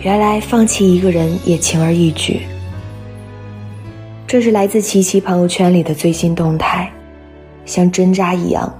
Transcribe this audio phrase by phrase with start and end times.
[0.00, 2.42] 原来放弃一个人也轻而易举。
[4.28, 6.88] 这是来自琪琪朋友圈里的最新动态，
[7.64, 8.72] 像针扎一样，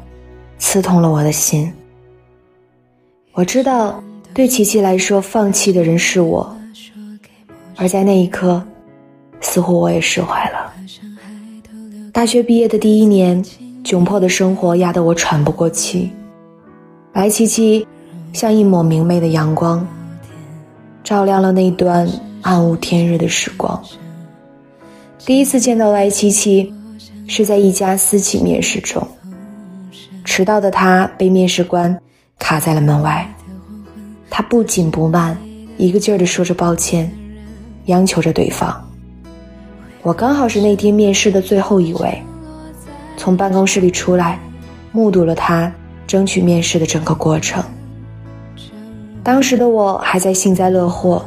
[0.59, 1.73] 刺痛了我的心。
[3.33, 4.03] 我知道，
[4.33, 6.57] 对琪琪来说，放弃的人是我，
[7.77, 8.63] 而在那一刻，
[9.41, 10.73] 似乎我也释怀了。
[12.13, 13.43] 大学毕业的第一年，
[13.83, 16.13] 窘迫的生活压得我喘不过气。
[17.13, 17.85] 白琪琪
[18.33, 19.87] 像一抹明媚的阳光，
[21.09, 22.07] 照亮了那段
[22.43, 23.83] 暗无天日的时光。
[25.25, 26.71] 第一次见到白琪琪，
[27.27, 29.09] 是在一家私企面试中。
[30.23, 31.99] 迟到的他被面试官
[32.39, 33.27] 卡在了门外，
[34.29, 35.35] 他不紧不慢，
[35.79, 37.11] 一个劲儿地说着抱歉，
[37.87, 38.87] 央求着对方。
[40.03, 42.23] 我刚好是那天面试的最后一位，
[43.17, 44.39] 从办公室里出来，
[44.93, 45.73] 目睹了他
[46.07, 47.65] 争取面试的整个过程。
[49.29, 51.23] 当时的我还在幸灾乐祸，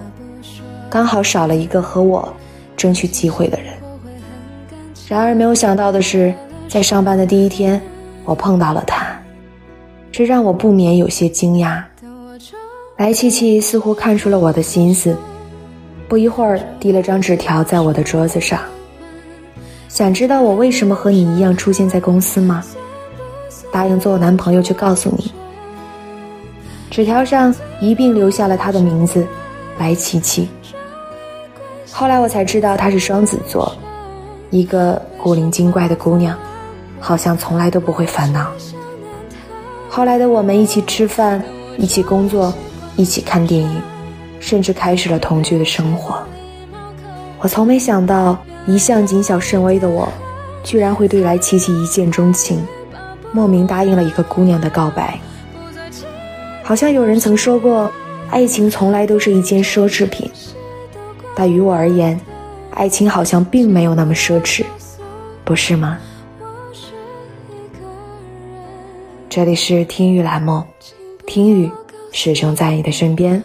[0.90, 2.34] 刚好少了一个和我
[2.76, 3.72] 争取机会的人。
[5.08, 6.34] 然而没有想到的是，
[6.68, 7.80] 在上班的第一天，
[8.26, 9.06] 我碰到了他，
[10.12, 11.80] 这让我不免有些惊讶。
[12.98, 15.16] 白琪琪似乎看出了我的心思。
[16.10, 18.60] 不一会儿，递了张纸条在我的桌子上。
[19.90, 22.64] 想知道我为什么和你一样出现在公司吗？
[23.72, 25.32] 答应做我男朋友就告诉你。
[26.92, 29.26] 纸条上一并留下了他的名字，
[29.80, 30.50] 白琪琪。
[31.90, 33.74] 后来我才知道她是双子座，
[34.50, 36.38] 一个古灵精怪的姑娘，
[37.00, 38.52] 好像从来都不会烦恼。
[39.90, 41.42] 后来的我们一起吃饭，
[41.78, 42.54] 一起工作，
[42.98, 43.82] 一起看电影。
[44.42, 46.16] 甚至开始了同居的生活。
[47.40, 50.10] 我从没想到，一向谨小慎微的我，
[50.64, 52.60] 居然会对来琪琪一见钟情，
[53.32, 55.18] 莫名答应了一个姑娘的告白。
[56.72, 57.92] 好像有人曾说过，
[58.30, 60.32] 爱情从来都是一件奢侈品，
[61.36, 62.18] 但于我而言，
[62.70, 64.64] 爱情好像并没有那么奢侈，
[65.44, 65.98] 不是吗？
[69.28, 70.64] 这里是听雨栏目，
[71.28, 71.70] 听雨
[72.14, 73.44] 始终在你的身边。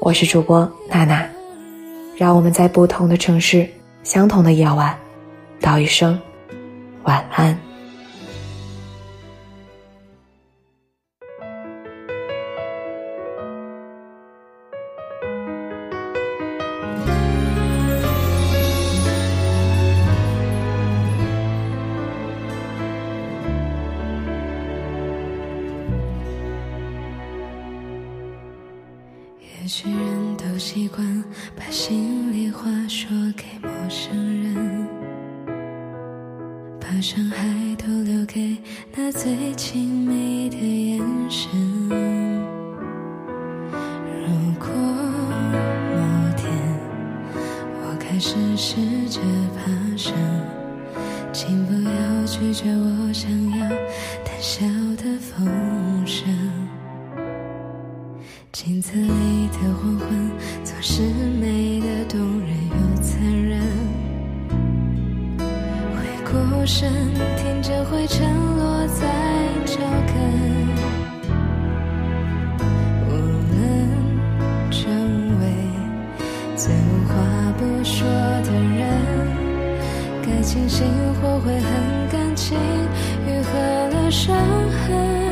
[0.00, 1.24] 我是主播娜娜，
[2.16, 3.68] 让我们在不同的城市，
[4.02, 4.92] 相同的夜晚，
[5.60, 6.20] 道一声
[7.04, 7.56] 晚安。
[30.74, 31.06] 习惯
[31.54, 34.12] 把心里话说给陌生
[34.42, 34.88] 人，
[36.80, 37.46] 把伤害
[37.76, 38.56] 都留给
[38.92, 41.48] 那最亲密的眼神。
[43.70, 44.26] 如
[44.58, 44.74] 果
[45.94, 46.50] 某天
[47.78, 48.74] 我开始试
[49.08, 49.20] 着
[49.54, 50.12] 爬升，
[51.32, 53.30] 请不要拒绝我想
[53.60, 53.68] 要
[54.24, 56.63] 谈笑的风声。
[58.54, 60.30] 镜子里的黄昏
[60.62, 61.02] 总是
[61.40, 63.60] 美得动人又残忍。
[65.90, 65.96] 回
[66.30, 66.88] 过神，
[67.36, 68.24] 听着灰尘
[68.56, 69.08] 落在
[69.66, 69.76] 脚
[70.06, 70.14] 跟。
[73.08, 73.12] 我
[73.50, 74.80] 们成
[75.40, 75.44] 为
[76.56, 77.12] 最无话
[77.58, 78.82] 不说的人，
[80.22, 80.86] 该庆幸
[81.20, 82.56] 或悔恨感情
[83.26, 84.32] 愈合了伤
[84.70, 85.23] 痕。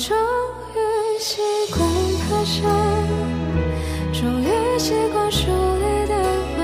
[0.00, 1.78] 终于习惯
[2.20, 2.64] 爬山，
[4.14, 6.14] 终于习惯书里的
[6.56, 6.58] 吻，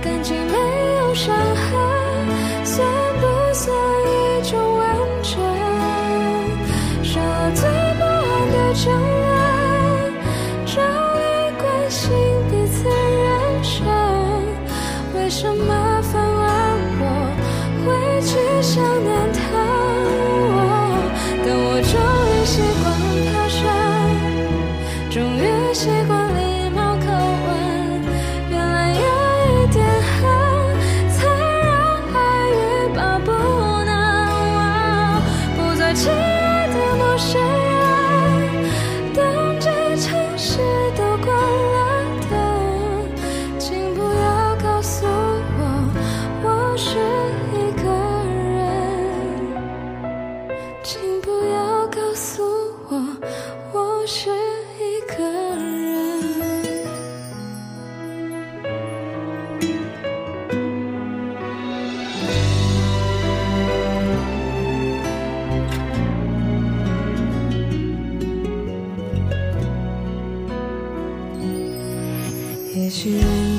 [0.00, 0.56] 感情没
[1.00, 2.86] 有伤痕，算
[3.20, 3.76] 不算
[4.06, 5.34] 一种完整？
[7.02, 7.68] 少了最
[7.98, 9.34] 不安的争论，
[10.66, 10.80] 照
[11.16, 11.22] 理
[11.58, 12.08] 关心
[12.48, 13.84] 彼此人生，
[15.16, 15.74] 为什么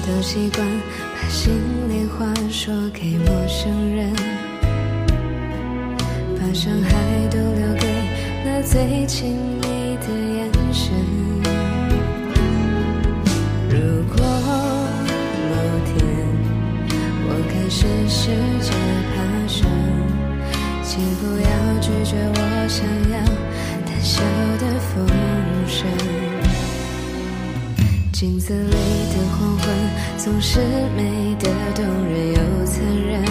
[0.05, 0.65] 都习惯
[1.15, 1.53] 把心
[1.89, 4.13] 里话说给陌生人，
[6.35, 6.89] 把伤害
[7.29, 7.87] 都留给
[8.45, 10.37] 那最亲密的眼
[10.73, 10.93] 神。
[13.69, 13.75] 如
[14.13, 14.15] 果
[15.49, 15.53] 某
[15.85, 15.95] 天
[17.27, 18.19] 我开始试
[18.61, 18.69] 着
[19.13, 19.15] 爬
[19.47, 19.59] 升，
[20.83, 21.47] 请不要
[21.81, 22.39] 拒绝我
[22.69, 23.15] 想要
[23.85, 24.21] 胆小
[24.57, 24.95] 的风
[25.67, 25.77] 声。
[28.13, 28.76] 镜子里
[30.29, 30.59] 总是
[30.97, 33.23] 美得动人又残忍。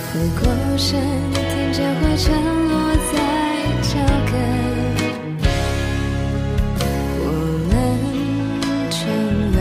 [0.00, 0.10] 回
[0.40, 0.48] 过
[0.78, 0.98] 神，
[1.34, 2.32] 听见灰尘
[2.70, 2.72] 落
[3.12, 3.14] 在
[3.82, 3.90] 脚
[4.30, 4.32] 跟。
[7.20, 7.22] 我
[7.68, 7.70] 们
[8.90, 8.96] 成
[9.52, 9.58] 为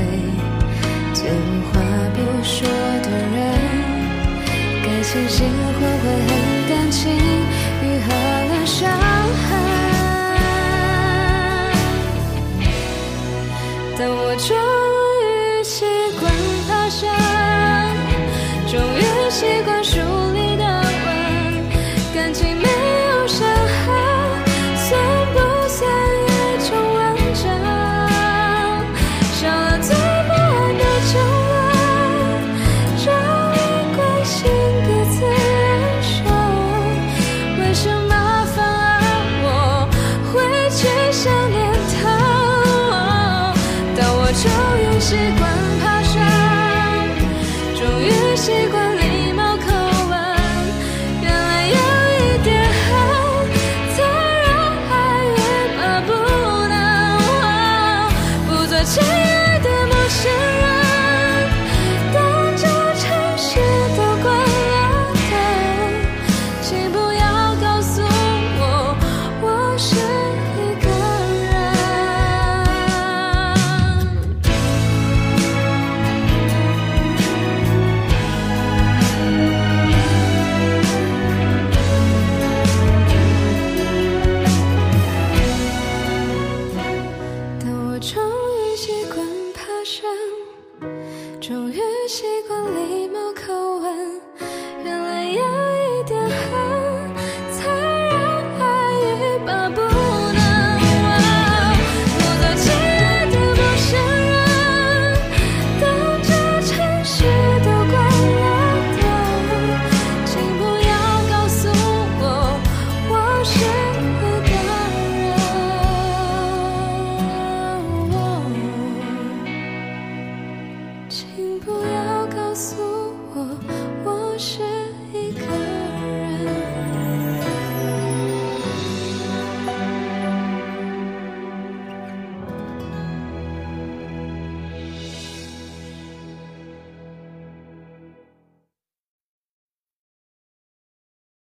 [1.14, 1.20] 最
[1.68, 1.72] 话
[2.16, 2.56] 不说
[3.04, 3.38] 的人，
[4.86, 5.38] 该庆幸
[5.78, 6.06] 会悔